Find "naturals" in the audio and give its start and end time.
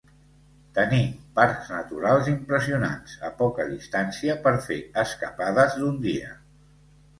1.73-2.31